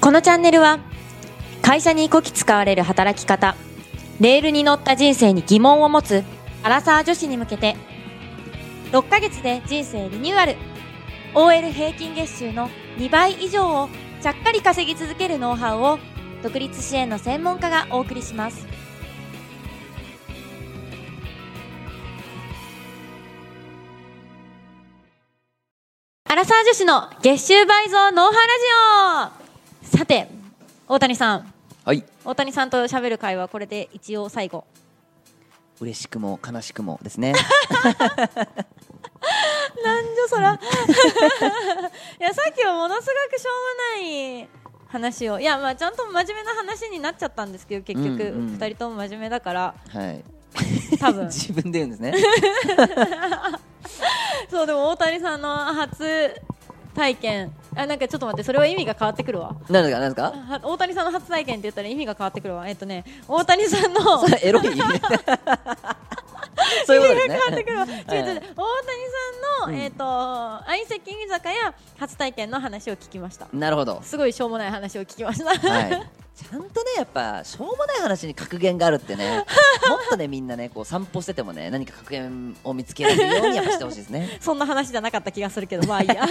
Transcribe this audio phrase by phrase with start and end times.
[0.00, 0.78] このチャンネルは
[1.62, 3.54] 会社にこき使われる働き方
[4.18, 6.24] レールに乗った人生に疑問を持つ
[6.62, 7.76] アラサー女子に向けて
[8.92, 10.56] 6ヶ月で人生リニューアル。
[11.32, 13.88] OL 平均月収の2倍以上を
[14.20, 15.98] ちゃっかり稼ぎ続けるノウハウを
[16.42, 18.66] 独立支援の専門家がお送りします。
[26.28, 29.39] アラサー女子の月収倍増ノウハウラジオ。
[29.90, 30.28] さて
[30.86, 31.52] 大谷さん。
[31.84, 32.04] はい。
[32.24, 34.64] 大谷さんと喋る会はこれで一応最後。
[35.80, 37.32] 嬉しくも悲しくもですね。
[37.92, 38.00] な
[40.00, 40.54] んじゃそら。
[42.20, 43.54] いやさっきはものすごくしょう
[43.98, 44.48] もない
[44.86, 45.40] 話を。
[45.40, 48.10] いやまあちゃんと真面目な話になっちゃったんですけど結局。
[48.10, 48.22] うんう
[48.52, 48.56] ん。
[48.58, 49.74] 2人とも真面目だから。
[49.88, 50.22] はい。
[50.98, 51.26] 多分。
[51.32, 52.14] 自分で言うんですね。
[54.48, 56.40] そうでも大谷さんの初
[56.94, 59.54] 体験あなんかちょっと待ってそれは意味が変わってくるわ。
[59.68, 60.22] 何ですか何ですか？
[60.54, 62.68] は大谷さんの初体験って言ったら意味が変わってくるわ。
[62.68, 64.64] えっとね大谷さんの それエロい？
[66.86, 67.84] そういうことですね変わってくるわ。
[67.84, 68.04] 違う違う違う。
[68.10, 68.44] はい大谷
[69.64, 70.04] さんの、えっ、と
[70.66, 73.46] 相席居酒屋初体験の話を聞きました。
[73.52, 74.00] なるほど。
[74.02, 75.46] すごいしょうもない話を聞きました。
[75.46, 75.90] はい。
[76.40, 79.44] ちゃんとねやっぱしょうもない話に格言があるってね。
[79.88, 84.38] もっとねみんなねこう散歩しててもね何か格言を見つけられるようにやっぱしてほしいですね。
[84.40, 86.26] そんな話じゃなかった気がするけどまあいいや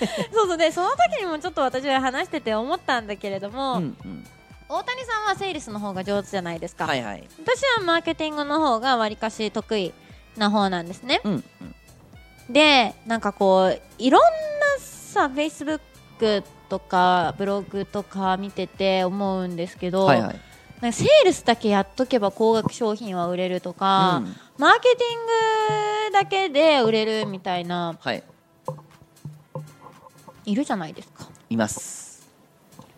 [0.32, 0.56] そうそう。
[0.56, 4.26] でその時にもちょっと私は話してて思ったんだけれども、うんうん。
[4.68, 7.28] 大谷さんはセールスの方が上手じゃないですか、はいはい。
[7.42, 9.92] 私はマーケティングの方がわりかし得意
[10.36, 11.20] な方なんですね。
[11.24, 11.74] うんうん。
[12.50, 14.28] でなんかこういろんな
[14.78, 15.80] さフェイスブッ
[16.18, 20.40] クとかブログとか見てて思うんですけど、はいはい。
[20.80, 24.36] なんかセールスだけやっとけば高額商品は売れるとか、うん。
[24.58, 28.22] マーケティングだけで売れるみたいなはい
[30.44, 32.04] いるじゃないですか、います。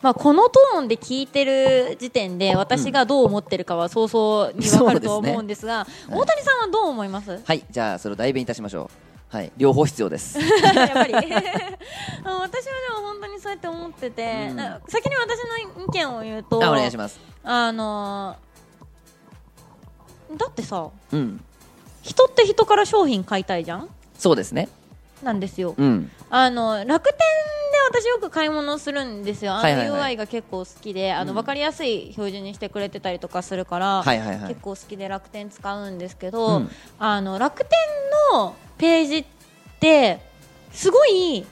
[0.02, 5.90] まあ、このトーンで聞いてる時点で私がどう思ってるかは早々に分かると思うんですがね。
[6.10, 7.40] 大谷さんはどう思います？
[7.44, 7.64] はい。
[7.70, 8.90] じゃあそれを代弁いたしましょ
[9.32, 9.34] う。
[9.36, 9.50] はい。
[9.56, 10.38] 両方必要です。
[10.38, 10.44] や
[10.84, 11.12] っぱり。
[11.18, 14.56] 私はでも本当にそうやって思ってて、うん。
[14.56, 15.38] な先に私
[15.76, 17.18] の意見を言うとあお願いします。
[17.42, 21.40] あのーだってさうん。
[22.02, 23.88] 人って人から商品買いたいじゃん？
[24.18, 24.68] そうですね
[25.26, 26.10] なんですよ、うん。
[26.30, 31.36] あの楽天で私よく買い物するんですよ、あの UI が結構好きで、あのうん。
[31.36, 34.02] 分かりやすい表示にしてくれてたりとかするから、
[34.46, 36.70] 結構好きで楽天使うんですけど、うん。
[36.98, 37.68] あの楽天
[38.32, 39.24] のページっ
[39.80, 40.20] て
[40.72, 41.44] すごい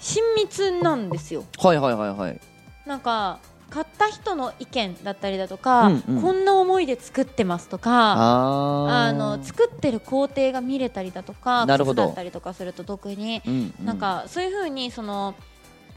[0.00, 1.44] 親密なんですよ。
[1.58, 2.40] はいはいはいはい。
[2.86, 3.38] なんか
[3.70, 6.22] 買った人の意見だったりだとか、うんうん。
[6.22, 7.90] こんな思いで作ってますとか。
[7.90, 12.04] あの作ってる工程が見れたりだとかなるほど。
[12.04, 15.34] 靴だったりとかすると特に、うんうなんかそういう風にその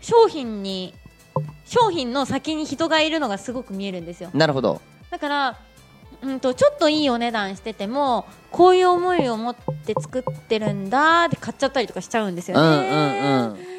[0.01, 0.93] 商品に
[1.65, 4.29] 商品の先に人がいるのがすごく見えるんですよ。
[4.33, 4.81] なるほど。
[5.09, 5.57] だから、
[6.21, 13.70] うん、とちょっといいお値段しててもこういう思いを持って作ってるんだって買っちゃったりとかしちゃうんですようんね、うんうん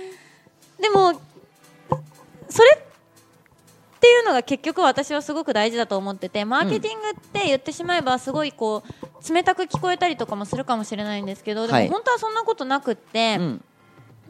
[4.32, 11.86] のが結局私はすごく大事だと思っててマーケティングって言ってしまえばすごいこう冷たく聞こえたりとかもするかもしれないんですけどではい。
[11.86, 13.64] も本当はそんなことなくって、うん。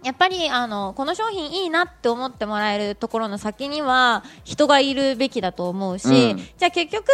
[0.02, 6.36] やっぱりあのこの商品いいなって思ってもらえるところの先には人がいるべきだと思うし、うん。
[6.38, 7.06] じゃあ結局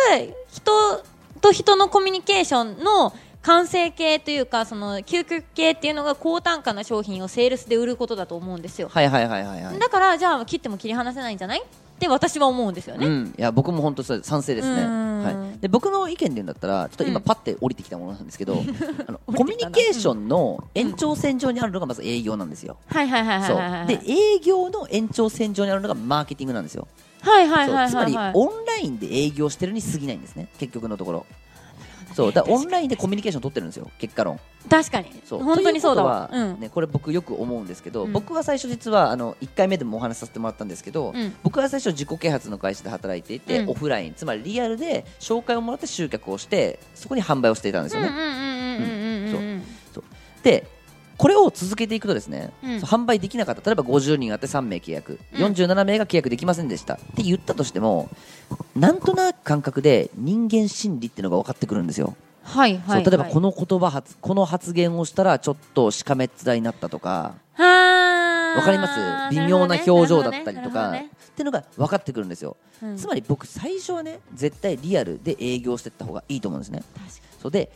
[0.50, 1.04] 人
[1.41, 3.12] と人のコミュニケーションの
[3.43, 8.88] 完成形というかその究極系っていうのが高単価な商品をセールスで売ることだと思うんですよ。
[8.88, 9.78] はいはいはいはいはい。
[9.78, 11.62] だからじゃあ切っても切り離せないんじゃない
[11.98, 15.25] って私は思うんですよね、うん、いや僕も本当それ賛成ですね、うん。
[15.25, 17.22] はい、で僕の意見で言うんだったらちょっと今うん。
[17.25, 18.54] パッて降りてきたものなんですけど、
[19.06, 26.86] あの降コミュニケーションの延長線上にあるのがまず営業なんですよ、はいはいはいはいはいはいで営業の延長線上にあるのがマーケティングなんですよ、
[27.20, 31.26] はいはいはいそうつまりはいはいオンラインで営業してるに過ぎないんですね結局のところ
[32.19, 32.33] そう。
[32.33, 33.89] だオンラインでコミュニケーション取ってるんですよ。
[33.99, 34.41] 結果論。
[34.69, 35.06] 確かに。
[35.25, 35.41] そう。
[35.41, 36.25] 本当にそうだわ。
[36.25, 38.12] うことはね、これ僕よく思うんですけど、うん。
[38.12, 41.37] 僕は最初実はあの1回目でもお話しさせてもらったんですけど、うん。
[41.45, 43.71] 僕は最初自己啓発の会社で働いていて、うん。
[43.71, 44.15] オフライン。
[44.15, 48.19] つまりリアルで紹介をもらって集客をしてそこに販売をしていたんですよね、うんう
[50.42, 50.66] で
[51.18, 52.70] これを続けていくとですね、うん。
[52.78, 53.60] 販売できなかった。
[53.62, 55.44] 例えば50人あって3名契約、うん。
[55.44, 58.09] 47名が契約できませんでしたって言ったとしても
[58.74, 68.88] なんとなく感覚で人間心理っていうのが分かってくるんですよ、はいはいそう例えばこのの言葉発この発言をしたらちょっとしかめっ面になったとかわわかりま
[69.30, 69.34] す？
[69.34, 72.56] 微妙な表情だったりとか、っていうのが分かってくるんですよ、
[72.97, 76.82] つまり僕最初はね絶対リアルで営業していった方がいいと思うんですね。
[77.41, 77.70] そうで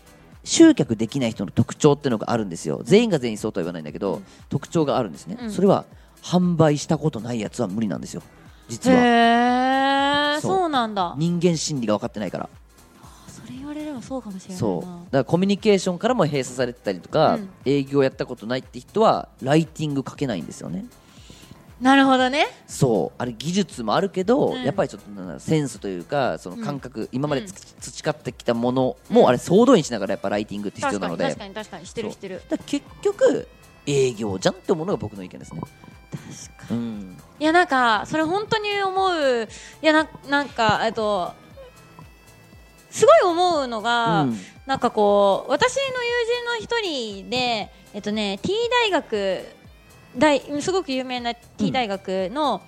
[0.45, 2.81] 集客できない人の特徴っていうのがあるんですよ。
[2.85, 5.51] 全員が全員そうとは言わないんだけど、特徴があるんですね、うん。
[5.51, 5.85] それは
[6.23, 8.23] 販売したことないやつは無理なんですよ。
[8.69, 8.97] 実は。
[8.97, 10.69] へえそう。
[10.69, 11.15] なんだ。
[11.19, 12.49] 人間心理が分かってないから。
[13.29, 14.59] それ言われればそうかもしれないな。
[14.59, 14.81] そう。
[14.83, 17.49] だからコミュニケーションからも閉鎖されてたりとか、うん。
[17.65, 20.87] 営業やったことないって人はライティング書けないんですよね
[21.83, 22.47] なるほどね。
[22.69, 24.63] そうあれ技術もあるけど、うん。
[24.63, 29.29] やっぱりちょっとセンスというかその感覚、今まで培ってきたものも、うん。
[29.29, 31.25] あれ総動員しながらやっぱライティングって必要なので。
[31.25, 32.41] 確かに確かに確かにしてるしてる。
[32.67, 33.49] 結局
[33.85, 35.61] 営業じゃんって思うのが僕の意見ですね。
[35.61, 36.79] 確かに。
[36.79, 39.49] うんいやなんかそれ本当に思う
[39.83, 41.33] いやななんかえっと
[42.91, 44.39] すごい思うのが、うん。
[44.67, 49.45] なんかこう私の友人の一人でえっとね T 大学
[50.17, 52.61] 大すごく有名な T 大学の、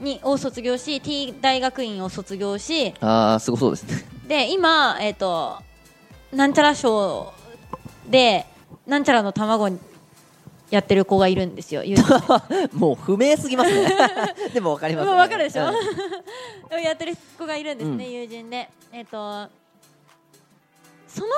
[0.00, 4.04] にを卒業し T 大学院を卒業しああすごそうですね。
[4.26, 5.58] で今えっと
[6.32, 7.32] なんちゃら賞
[8.08, 8.46] で
[8.86, 9.78] なんちゃらの卵に
[10.70, 11.82] やってる子がいるんですよ
[12.72, 13.94] もう不明すぎますね。
[14.54, 15.64] でも分かります、もう分かるでしょ？
[15.64, 15.72] は
[16.80, 18.12] いやってる子がいるんですね、うん。
[18.12, 18.70] 友人で。
[18.90, 19.48] えっ、と
[21.06, 21.28] その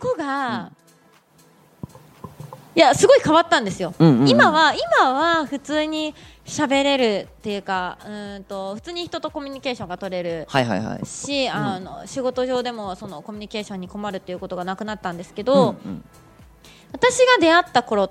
[0.00, 0.72] 子が、
[2.74, 4.28] いやすごい変わったんですよ、うんうんうん。
[4.28, 6.14] 今は今は普通に
[6.44, 11.06] 喋れるっていうかうーんと普通に人とコミュニケーションが取れるはいはいはい。
[11.06, 16.04] し、あの仕事上でもそのコミュニケーションに困るっていうことがなくなったんですけど、うんうん。
[16.92, 18.10] 私が出会った頃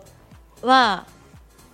[0.61, 1.05] は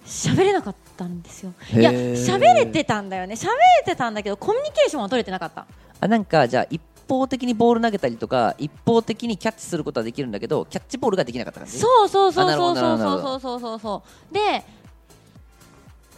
[0.05, 1.53] 喋れなかったんですよ。
[1.73, 3.35] いや喋れてたんだよね。
[3.35, 3.51] 喋れ
[3.85, 5.67] てたんだけどコミュニケーションは取れてなかった。
[5.99, 11.79] あなんかじゃあ一方的にボール投げたりとか一方的にキャッチすることはできるんだけどキャッチボールができなかった感じ？
[11.79, 13.79] そうそうそうそうそうそうそうそう。
[13.79, 14.63] そうで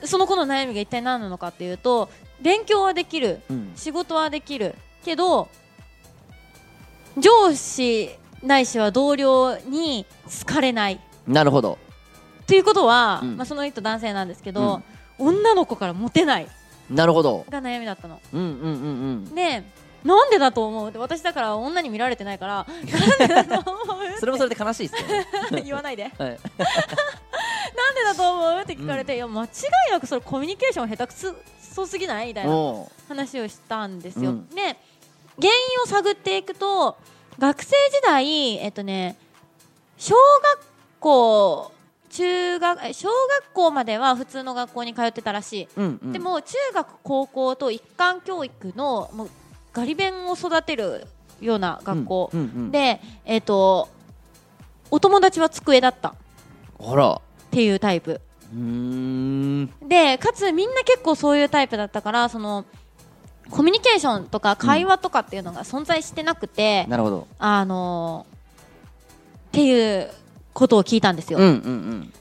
[0.06, 2.10] その子の悩みが一体何なのかっていうと
[2.42, 3.72] 勉強はできるうん。
[3.76, 5.50] 仕事はできるけど
[7.18, 8.10] 上司
[8.42, 10.06] ないしは同僚に
[10.40, 11.00] 好かれない。
[11.28, 11.78] なるほど。
[12.48, 13.38] ということは、うん。
[13.38, 14.82] まあ、その人男性なんですけど、
[15.18, 16.48] 女の子からモテない
[16.90, 17.46] なるほど。
[17.50, 18.20] が悩みだったの。
[18.34, 18.72] うんうんうんう
[19.32, 19.36] ん。
[19.36, 19.64] で
[20.04, 20.92] なんでだと思う？
[20.98, 22.66] 私だから女に見られてないから。
[22.68, 22.86] なん
[23.18, 23.86] でだと思う？
[24.20, 25.28] それもそれで悲しいですよね。
[25.66, 26.12] 言わないで。
[26.20, 26.40] なんではい
[28.06, 28.62] だと思う？
[28.62, 29.48] って聞かれて、いや間違
[29.90, 32.28] いなくそれコミュニケーション下手くそすぎない？
[32.28, 34.50] みたいなお話をしたんですよ、うん。
[34.50, 34.62] で
[35.42, 36.98] 原因を探っていくと
[37.38, 39.18] 学生時代えっとね
[39.98, 40.60] 小学
[41.00, 41.72] 校
[42.10, 46.12] 中学え小学校までは普通の学校に通ってたらしい、うんうん。
[46.12, 49.30] でも中学高校と一貫教育のもう
[49.74, 51.08] ガリ勉を育てる
[51.42, 52.72] ような学校、うんうんうん。
[52.72, 53.90] でえっ、と
[54.92, 56.10] お友達は机だった。
[56.10, 56.14] っ
[56.78, 57.22] ほら
[57.52, 58.22] ていうタイプ。
[58.54, 59.66] うーん。
[59.88, 62.66] でかつみんな結構そういうタイプだったからその
[63.50, 67.28] コミュニケーションとか会話とかっていうのが存在してなくて、なるほど。
[67.40, 68.26] あの
[69.50, 70.12] っていう
[70.54, 72.14] ことを聞いたんですよ、うんうん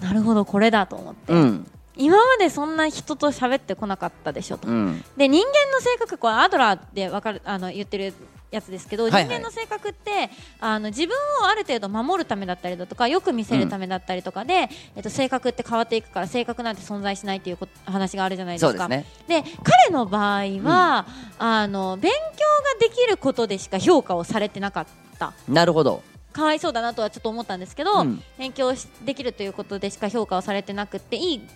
[0.00, 5.04] なるほどこれだと思って、うんうん今までそんな人と喋ってこなかったでしょと、うん。
[5.16, 8.14] で人間の性格これアドラーでわかるあの言ってる
[8.50, 9.24] やつですけど、はいはい。
[9.24, 18.88] 人間の性格ってあの自分をある程度守るためだったりだとかよく見せるためだったりとかで、えっと、性格って変わっていくから性格なんて存在しないっていう話があるじゃないですか。
[18.88, 19.42] ですね。
[19.42, 21.06] で彼の場合は、
[21.38, 24.86] あの勉強ができることでしか評価をされてなかっ
[25.18, 25.32] た。
[25.48, 26.02] なるほど。
[26.32, 28.22] かわいそうだなとはちょっと思ったんですけど、うん。
[28.38, 31.46] 勉強しできるということでしか評価をされてなくっていい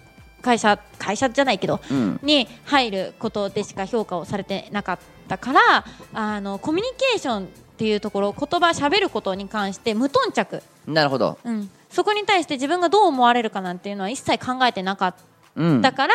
[0.44, 2.20] 会社会社じゃないけどうん。
[2.22, 11.38] に入ることでしか評価をされてなかったからあのコミュニケーションっていうところ言葉喋ることに関して無頓着、なるほど。
[11.42, 15.14] うん、そこに対して自分がどう思われるかなんていうのは一切考えてなかっ
[15.56, 16.14] うんたから、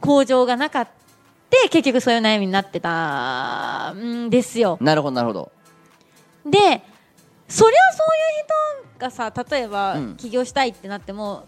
[0.00, 4.78] 向上がなかった結局そういう悩みになってたんですよ。
[4.80, 5.52] なるほどなるほど。
[6.44, 6.72] でそりゃ
[7.48, 7.72] そういう
[8.94, 10.16] 人がさ例えばうん。
[10.16, 11.46] 起業したいってなっても、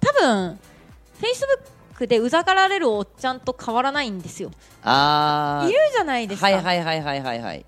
[0.00, 0.58] 多分
[1.18, 4.50] フェイスブックでうざがられるおっちゃんと変わらないんですよ。
[4.82, 5.70] あー。
[5.70, 7.64] いるじゃないですか、はいはいはいはいはいはい。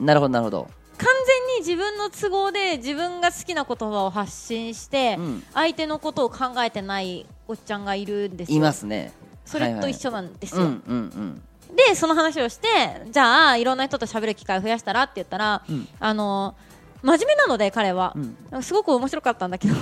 [0.00, 0.68] なるほどなるほど。
[0.98, 5.42] 完全に自分の都合で自分が好きな言葉を発信して、うん。
[5.54, 8.58] 相手のことを考えてないおっちゃんがいるんですよ。
[8.58, 9.12] いますね。
[9.44, 11.76] それと一緒なんですよ、うんうんうん。
[11.76, 12.68] でその話をして
[13.10, 15.88] じゃあいろんな人と喋る機会を増やしたらって言ったら、うん。
[15.98, 16.54] あの
[17.02, 18.14] 真面目なので彼は、
[18.52, 18.62] うん。
[18.62, 19.74] すごく面白かったんだけど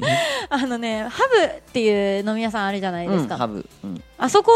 [0.48, 3.68] あのねハブっていう飲み屋さんあるじゃないですか、うんハブ。
[3.84, 4.02] うん。
[4.18, 4.52] あそこ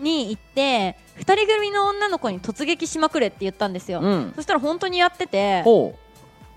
[0.00, 4.32] に行って二人組の女の子に突撃しまくれって言ったんですよ、うん。
[4.34, 5.64] そしたら本当にやってて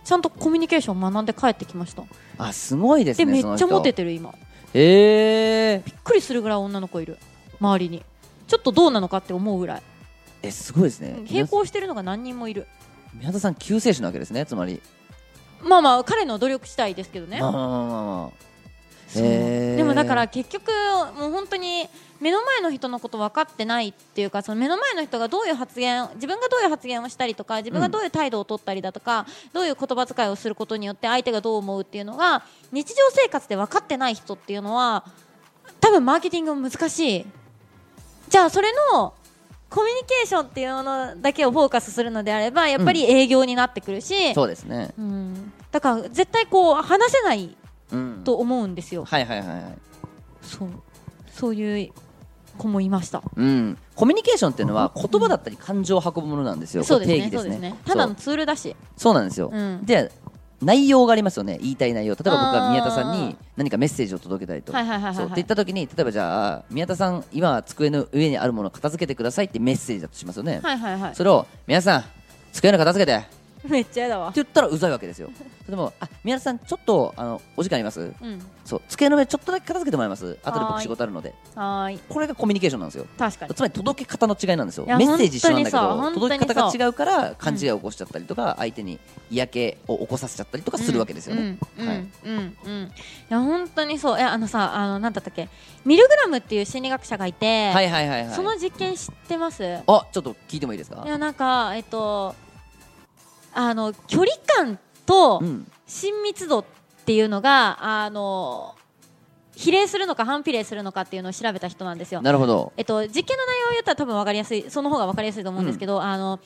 [0.03, 2.03] ちゃんとコミュニケーション学んで帰ってきました。
[2.38, 3.65] あすごいですでねその人。
[3.65, 4.34] めっちゃモテてる今。
[4.74, 7.17] へえびっくりするぐらい女の子いる。
[7.60, 8.03] 周りに。
[8.48, 9.82] ちょっとどうなのかって思うぐらい。
[10.44, 11.17] えすごいですね。
[11.32, 12.67] 並行してるのが何人もいる。
[13.15, 14.82] 宮田さん救世主なわけですねつまり
[15.65, 17.39] まあまあ彼の努力次第ですけどね。
[17.41, 18.45] まあまあまあまあ
[19.17, 20.69] でもだだから結局
[21.17, 21.88] もう本当に
[22.19, 35.05] 目の前の人のこと分かってないっていうかその目の前の人がどういう発言自分がどういう発言をしたりとか自分がどういう態度を取ったりだとか、うん、どういう言葉遣いをすることによって相手がどう思うっていうのが日常生活で分かってない人っていうのは
[35.79, 37.25] 多分マーケティング難しい。
[38.29, 39.13] じゃあそれの
[39.69, 47.53] コミュニケーションっていうものだけをフォーカスするのであればやっぱり営業になってくるし、うん、そうですね、うん、だから絶対こう話せない
[48.24, 49.77] と思うんですよ、はいはいはいはい。
[50.41, 50.70] そう。
[51.29, 51.91] そういう
[52.58, 57.75] 子もいました、うん、コミュニケーションっていうのは言葉だったり感情を運ぶものなんですよ、そうですねですね。
[57.84, 58.74] ただのツールだし。
[58.96, 59.13] そう。
[59.15, 60.13] なんですよ、うん、で
[60.62, 61.58] 内容がありますよね。
[61.62, 62.15] 言いたい内容。
[62.15, 64.72] 例えば僕が宮田さんに何かメッセージを届けたいと。
[64.72, 65.25] そう。
[65.25, 72.05] って言った時に例えばじゃあ宮田さん今は机の上にあるものを片付けてくださいってメッセージだとしますよね、はいはいはい、それを皆さん
[72.53, 73.25] 机の片付けて
[73.69, 74.29] めっちゃ嫌だわ。
[74.29, 75.29] って言ったらうざいわけですよ。
[75.67, 80.38] でもあ宮田さんちょっとあのお時間あります、うん、そう机の上ちょっとだけ片付けてもらいます。
[80.43, 81.34] 後で僕仕事あるので。
[81.55, 82.00] はい。
[82.10, 83.07] これがコミュニケーションなんですよ。
[83.17, 83.55] 確かに。
[83.55, 84.86] つまり届け方の違いなんですよ。
[84.86, 91.88] メッセージ一緒なんだけど届け方が違うから勘違いを起こしちゃったりとか、うん、相手に嫌気を起こさせちゃったりとかするわけですよね、うん。
[91.88, 91.98] はい。
[92.25, 92.57] うん。
[92.65, 92.84] うん。
[92.84, 92.91] い
[93.29, 94.17] や本当にそう。
[94.17, 95.50] いやあのさあのなんだったっけ？
[95.86, 102.36] ミルグラムっていう心理学者がいてはいはいはい、はい、その実験知ってますあちょっと聞いてもいいですかいやなんかえっと
[103.55, 105.41] あの距離感と
[105.88, 106.65] 親密度っ
[107.05, 108.75] ていうのが、あの
[109.55, 112.21] 比例するのか反比例するのかっていうのを調べた人なんですよ。
[112.21, 112.74] なるほど。
[112.75, 116.39] えっと実験の内容を言ったら多分分かりやすいその方が分かりやすいと思うんですけど、うん、あの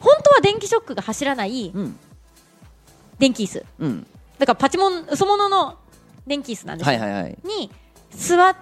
[0.00, 1.72] 本当は電気ショックが走らない
[3.18, 4.06] 電気椅子、うん、
[4.38, 5.76] だからパチモン嘘物の
[6.26, 7.70] 電気椅子なんですよ、はいはいはい、に
[8.10, 8.56] 座っ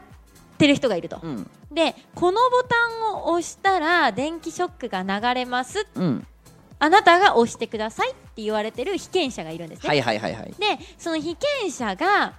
[0.58, 2.74] てる人がいると、うん、でこのボタ
[3.12, 6.26] ンを押したら電気ショックが流れます、うん
[6.80, 9.88] あなたが押してくださいって言われてる被験者がいるんですね。
[9.88, 12.34] はいはいはいはい、でその被験者が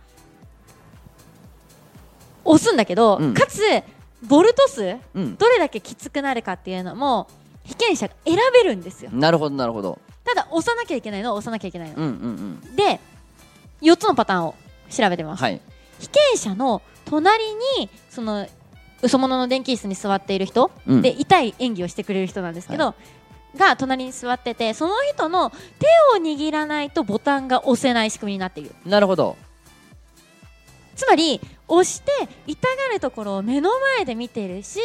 [2.46, 3.62] 押すんだけど、うん、かつ
[4.24, 7.28] ボルト数、うん、どれだけきつくなるかっていうのも
[7.64, 9.12] 被験者が選べるんですよ。
[9.12, 10.00] なるほどなるほど。
[10.24, 11.96] ただ押さなきゃいけないの押さなきゃいけないの。
[11.96, 13.00] うんうんうん、で
[13.82, 14.56] 4つのパターンを
[14.90, 15.44] 調べてます。
[15.44, 15.62] はい、
[16.00, 17.44] 被験者の隣
[17.78, 18.48] にその
[19.02, 23.19] 嘘物の電気椅子に座っている人、うん、で痛い演技をしてくれる人なんですけど、はい
[23.58, 25.56] が隣に座っててその人の手
[26.18, 28.72] を握らないとボタンが押せない仕組みになっている。
[28.86, 29.36] なるほど。
[30.96, 31.40] つまり
[31.70, 32.12] 押して
[32.46, 34.80] 痛がるところを目の前で見てるし、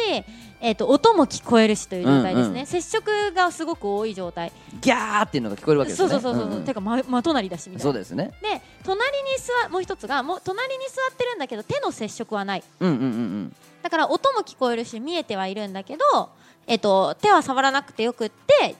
[0.61, 4.53] えーと、音も聞こえるしという状態ですね、うんうん、接触がすごく多い状態。
[4.79, 6.09] ギャーっていうのが聞こえるわけですね。
[6.09, 6.53] そうそうそうそう、う。
[6.55, 7.83] んうん、てか真、ま、隣だしみたいな。
[7.83, 8.31] そうですね。
[8.41, 9.29] で隣に
[9.63, 16.29] 座もう一つがもう隣に座ってるんだけど手の接触はない、うんうんうんうん、だから音も聞こえるし見えてはいるんだけど
[16.67, 18.75] えっと、手は触らなくてよくって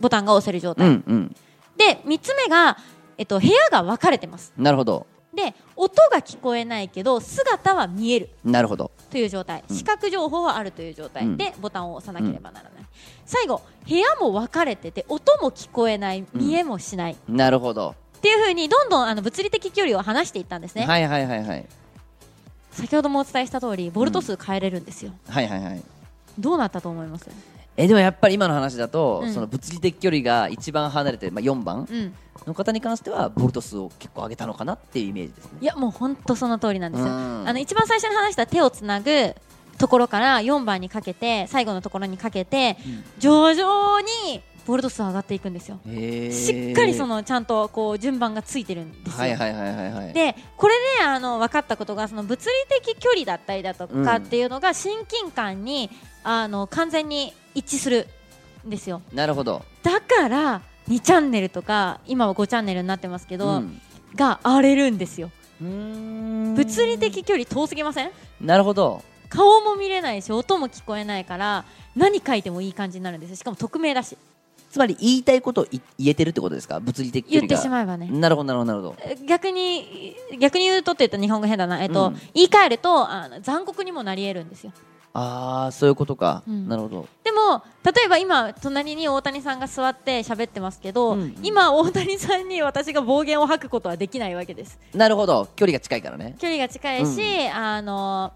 [0.00, 1.36] ボタンが押せる状態、うんうん、
[1.76, 2.76] で3つ目が、
[3.18, 4.52] えっと、部屋が分かれてます。
[4.56, 5.06] なるほど。
[5.34, 8.30] で音が聞こえないけど姿は見える。
[8.44, 8.90] なるほど。
[9.10, 11.36] という状態、視覚情報はあるという状態。
[11.36, 12.86] でボタンを押さなければならない、うん、
[13.24, 16.24] 最後部屋も分かれてて音も聞こえない。
[16.32, 17.94] 見えもしない、なるほど。
[18.16, 20.86] っていうふうにどんどんあの物理的距離を離していったんですね。
[20.86, 21.66] はいはいはいはい。
[22.76, 25.82] 先ほどもお伝えした通りボルト数変えれるんですよ、はいはいはい
[26.38, 27.28] どうなったと思います？
[27.76, 31.86] えでもやっぱり今の話だと、うん、その物理的距離が一番離れて、まあ、4番
[32.46, 35.58] の方に関してはボルト数を結構上げたのかなっていうイメージですね。
[35.60, 39.34] いやもう本当その通りなんですよ、あの一番最初に話した手をつなぐ
[39.78, 45.78] ところから4番にかけて最後のところにかけて、うん、徐々にボルト数上がっていくんですよ。
[45.84, 55.90] しっかりそのちゃんとこう順番がついてるんですよ、はいはいはいはいはい、でこれで、あの分かったことがその物理的距離だったりだとかっていうのが親近感に、
[56.24, 58.08] あの完全に一致する
[58.66, 59.02] んですよ。
[59.12, 59.62] なるほど。
[59.82, 63.80] だから2チャンネルとか今は5チャンネルになってますけど、うん、
[64.14, 65.30] が荒れるんですよ。
[65.60, 68.10] 物理的距離遠すぎません？
[68.40, 69.02] なるほど。
[69.28, 71.64] 顔も見れないし音も聞こえないから
[71.96, 74.16] 何書いてもいい感じになるんですしかも匿名だし
[74.76, 76.80] つまり言いたいことを言えてるってことですか？
[76.80, 78.10] 物理的言ってしまえばね。
[78.10, 79.26] なるほどなるほどなるほど。
[79.26, 84.72] 逆に逆に言うとって言ったら日本語変だな、えっと、うん、言い換えるとあの残酷にもなり得るんですよ。
[85.14, 87.08] ああそういうことか、うん、なるほど。
[87.24, 94.78] でも例えば今隣に大谷さんが座って喋ってますけど、うん、今大谷さんに私が暴言を吐くことはできないわけです。
[94.94, 95.48] なるほど。
[95.56, 96.36] 距離が近いからね。
[96.38, 98.34] 距離が近いし、うん、あの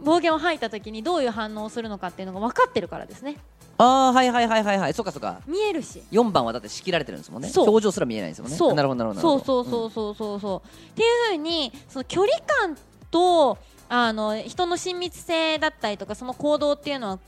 [0.00, 3.36] 暴言を吐いた時にどういう反応をするのかっていうのが分かってるからですね
[3.82, 4.94] ああはいはいはいはいはい。
[4.94, 5.40] そうかそうか。
[5.46, 6.02] 見えるし。
[6.12, 7.50] 4番はだって仕切られてるんですもんね。
[7.54, 8.56] 表情すら見えないんですもんね。
[8.56, 8.74] そう。
[8.74, 12.76] なるほどなるほどそうそうそうそうそう、っていうふうにその距離感
[13.10, 13.58] と
[13.88, 17.18] あの人の親密性だったりとかその行動っていうのは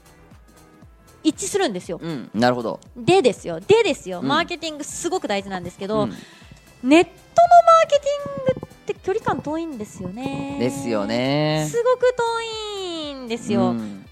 [1.23, 1.99] 一致するんですよ。
[2.00, 2.78] うん、なるほど。
[2.96, 3.58] でですよ。
[3.61, 10.58] でですよ、うん、マーケティングすごく大事なんですけど、うん、ネットのマーケティングっって距離感遠いんですよね。
[10.61, 11.66] ですよね。
[11.70, 14.04] すごく遠いんですよ、うん、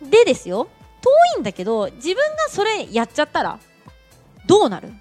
[0.00, 0.68] でですよ。
[0.68, 0.77] 遠
[1.36, 3.58] いんだけど自分がそれやっちゃったら
[4.46, 4.92] どうなる？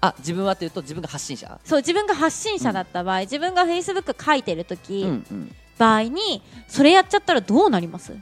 [0.00, 1.60] あ自分はというと自分が発信者？
[1.64, 8.16] そう自分が発信者だった場合、うん、自分がフェイスブック書いてる時、うんうん、場合にそれやっちゃったらどうなります？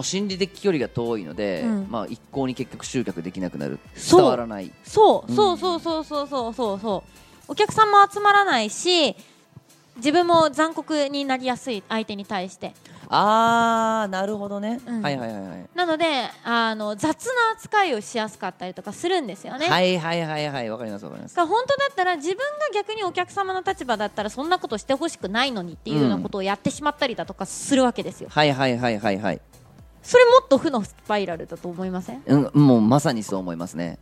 [0.00, 3.78] 心理的距離が遠いので、うん、まあ一向に結局集客できなくなる。
[4.10, 4.72] 伝わらない。
[4.82, 7.10] そう、そうそうそうそうそうそうそう。
[7.48, 9.14] お客さんも集まらないし
[9.96, 12.72] 自分も残酷になりやすい相手に対して
[13.14, 15.68] あーなるほどね、うん、はいはいはいはい。
[15.74, 16.04] なので
[16.44, 19.68] あの雑な扱いをしやすかったりとかするんですよね。
[19.68, 21.36] はいはいはいはいわかりますわかります。
[21.36, 22.42] 本当だったら自分が
[22.74, 29.40] 逆にお客様の立場だったらそんなことしてほしくないのにっていうようなことをやってしまったりだとかするわけですよ、うん、はいはいはいはいはい
[30.02, 33.98] それもっと負のスパイラルだと思いません、うん、もうまさにそう思いますね。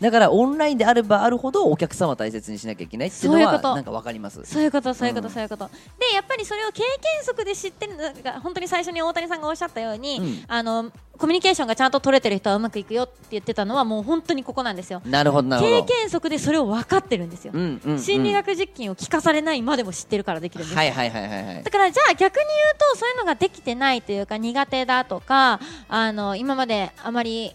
[0.00, 4.44] だからオンラインであればあるほどお客様を大切にしなきゃいけないっていうのはなんかわかります。
[4.44, 5.68] そういうことそういうこと、そういうこと。
[5.98, 15.02] でやっぱりそれを経験則で知ってるのが本当に最初に大谷さんがおっしゃったように、うん、あのコミュニケーションがちゃんと取れてる人はうまくいくよって言ってたのはもう本当にここなんですよ。
[15.04, 17.92] なるほど経験則でそれを分かってるんですよ、うんうん。
[17.92, 27.54] うん、心理学実験を聞かされないまでも知ってるからできるんですはいはいはいはい、はい、だからじゃあ逆に言うとそういうのができてないというか苦手だとかあの今まであまり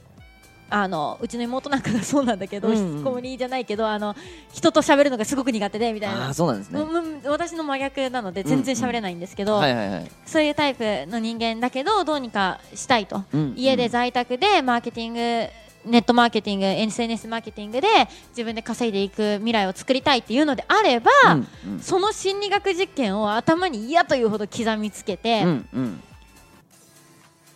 [0.69, 4.15] あのうちの妹なんかがそうなんだけど、うんうん、引きこもりじゃないけどあの
[4.51, 6.29] 人と喋るのがすごく苦手でみたいな。
[6.29, 6.81] あそうなんですね、
[7.25, 9.61] 私の真逆なので全然喋れないんですけど、
[10.25, 15.49] そういうタイプの人間だけどどうにかしたいと、うんうん、家で在宅でマーケティング
[15.85, 17.87] ネットマーケティング SNS マーケティングで
[18.29, 26.03] 自分で稼いでいく未来を作りたいっていうのであれば、うんうん、その心理学実験を頭に嫌というほど刻みつけて、うんうん、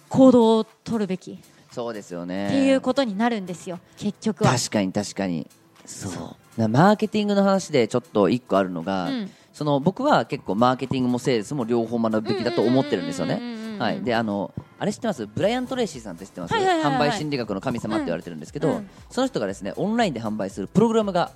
[0.07, 1.39] 行動を取るべき。
[1.71, 2.47] そうですよね。
[2.47, 4.51] っていうことになるんですよ結局は。
[4.51, 5.47] 確かに確かに。
[5.85, 6.67] そう。
[6.67, 13.77] マーケティングの話でちょっと一個あるのが、うん、その僕は結構マーケティングもセールスも両方学ぶべきだと思ってるんですよね。
[13.79, 14.01] はい。
[14.01, 15.25] であのあれ知ってます？
[15.27, 21.31] ブライアン・トレイシーさんって知ってます、販売心理学の神様って言われてるんですけど、うん、その人がですねオンラインで販売するプログラムが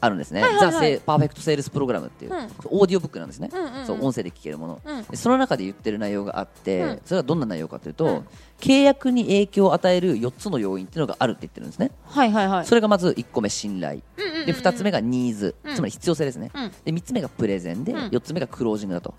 [0.00, 2.32] あるんですね、 The Perfect Sales Program っていう、
[2.66, 3.50] オーディオブックなんですね、
[3.86, 4.80] そう音声で聞けるもの、
[5.14, 8.24] その中で言ってる内容があって、それはどんな内容かというと、
[8.60, 14.00] 契約に影響を与える4つの要因っていうのがあるって言ってるんですね、はいはいはい、それがまず1個目信頼、
[14.46, 16.50] で2つ目がニーズ、つまり必要性ですね、
[16.84, 19.14] で3つ目がプレゼンで、4つ目がクロージングだと、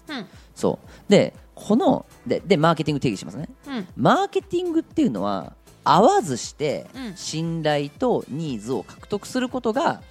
[0.55, 1.11] そう。
[1.11, 3.49] でこのででマーケティング定義しますね、
[3.97, 10.01] マーケティングっていうのは合わずして信頼とニーズを獲得することが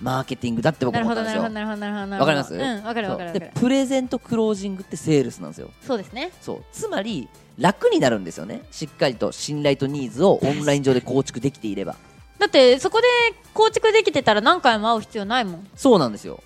[0.00, 1.42] マーケティングだって僕は思ったんですよ。
[1.42, 2.54] わかります？
[2.54, 5.70] うん、わかるわかるでプレゼントクロージングってセールスなんですよ。
[5.80, 6.32] そうですね。
[6.40, 7.28] そうつまり
[7.58, 8.62] 楽になるんですよね。
[8.70, 11.96] しっかりと信頼とニーズをオンライン上で構築できていれば。
[12.38, 13.06] だってそこで
[13.54, 15.66] 構築できてたら何回も会う必要ないもん。
[15.74, 16.42] そうなんですよ。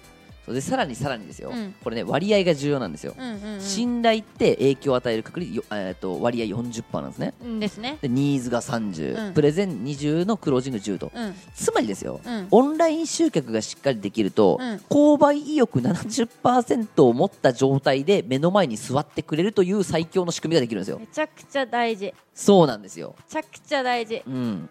[0.53, 7.99] でさらにさらにですよ、うん、これね割合が重要なんですよ、うんうんうん、信頼って影響を与える確率、えー、と割合40%なんですね、ですね。
[8.01, 14.59] でニーズが30、うん、プレゼン20のクロージング10と、うん、つまりですよ、オンライン集客がしっかりできると、
[14.89, 20.99] 購買意欲70%を持った状態で目の前に座ってくれるという最強の仕組みができるんですよ。
[20.99, 22.13] めちゃくちゃ大事。
[22.35, 23.15] そうなんですよ。
[23.19, 24.69] めちゃくちゃ大事、うん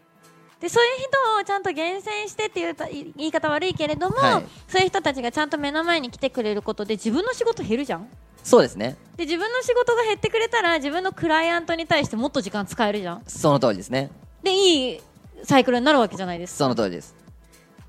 [0.60, 2.76] でそういう人をちゃんと厳選してっていう
[3.15, 8.08] 言い方悪いけれども、はい、そういう人たちがちゃんと目の前に来てくれることで自分の仕事減るじゃん？
[8.43, 8.98] そうですね。
[9.15, 13.24] で自分の仕事が減ってくれたら自分のクライアントに対してもっと時間使えるじゃん？
[13.28, 14.12] その通りですね。
[14.43, 15.02] でいい
[15.43, 16.58] サイクルになるわけじゃないですか。
[16.65, 17.15] その通りです。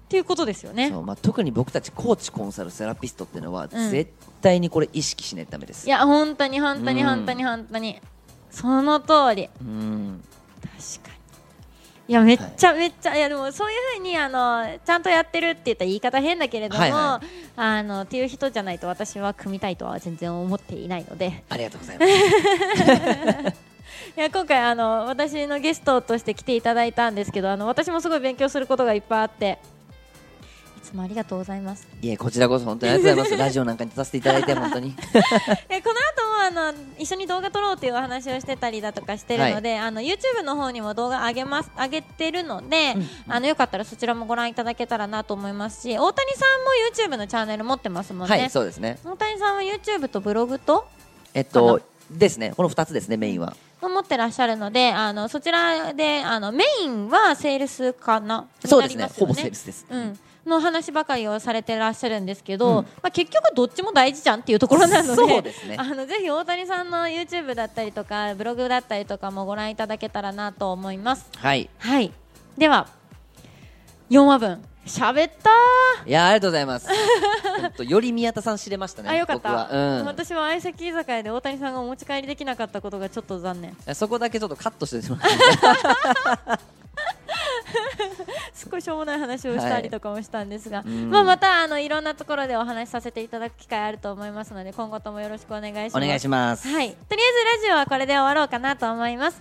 [0.04, 0.90] っていうことですよね。
[0.90, 4.10] まあ、特に僕たちコーチコンサルセラピストっていうのは、絶
[4.42, 5.86] 対にこれ意識しないとダメです。
[5.86, 8.00] いや本当に本当に本当に本当に、
[8.50, 9.48] その通り。
[9.60, 10.20] うん。
[10.62, 11.16] 確か
[12.10, 21.44] いやめっちゃめっちゃ、はい、いやでもそういうふうにあのちゃんとやってるって言ったら言い方変だけれども、はいはい、あのっていう人じゃないと私は組みたいとは全然思っていないので。
[21.48, 22.06] ありがとうございま
[23.52, 23.56] す。
[24.16, 29.58] いや今回あの私のゲストとして来ていただいたんですけどあの私もすごい勉強することがいっぱいあって
[30.90, 31.86] つもありがとうございます。
[32.02, 33.44] いえこちらこそ本当にありがとうございます。
[33.44, 34.94] ラジオなんかに出させていただいて本当に。
[35.70, 36.00] えこの
[36.50, 46.44] 後もあの一緒に動画撮ろうというお話をしてたりだとかしてるので、はい、あの YouTube の方にも動画上げます上げてるので、うん、あのよかったらそちらもご覧いただけたらなと思いますし大谷さ
[47.06, 48.38] んも YouTube のチャンネル持ってますもんね。
[48.38, 48.98] はいそうですね。
[49.04, 50.86] 大谷さんは YouTube とブログと
[51.34, 52.52] えっとですね。
[52.56, 53.56] この2つですねメインは。
[53.88, 59.08] 持ってらっしゃるのであのそちらであのメインはセールスかなそうですね。
[59.18, 71.28] ほぼセールスです、うんの話ばかりをされてらっしゃるんですけど、うん、まあ、結局どっちも大事じゃんっていうところなのでで、ね、 あのぜひ大谷さんの YouTube だったりとかブログだったりとかもご覧いただけたらなと思います。
[71.36, 72.12] はい、はい、
[72.56, 72.88] では
[74.10, 74.64] 4話分。
[74.86, 75.50] 喋った
[76.06, 76.88] いやありがとうございます。
[77.84, 83.76] より宮田さん知れましたねあよかった、うん、私は相席居酒屋で大谷さんがお持ち帰りできなかったことがちょっと残念。
[83.94, 86.58] そこだけちょっとカットしてもらっ
[87.70, 87.78] て
[88.70, 95.96] 少ししょうもない話をしたりとかもしたんですが、はい、まあ、またあのいろんなところでお話しさせていただく機会あると思いますので今後ともよろしくお願いします。
[95.96, 96.68] お願いします。
[96.68, 96.90] はい。
[96.90, 99.40] とりあえずラジオはこれで終わろうかなと思います。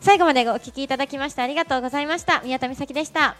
[0.00, 2.40] 最後までお聞きいただきましてありがとうございました。
[2.44, 3.36] 宮田美咲でした。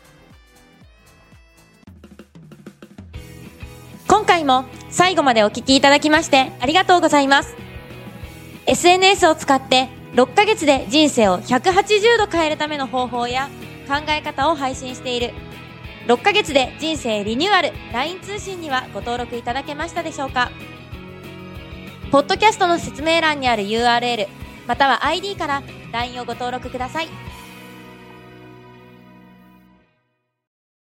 [4.06, 7.54] 今回も最後までお聞きいただきましてありがとうございます。
[8.66, 13.48] SNS を使って6ヶ月で人生を180度変えるための方法や
[13.88, 15.32] 考え方を配信している。
[16.06, 17.72] 6ヶ月で人生リニューアル。
[17.92, 20.50] LINE 通信にはご登録いただけましたでしょうか。
[22.10, 24.28] ポッドキャストの説明欄にある URL
[24.66, 27.08] または ID から LINE をご登録ください。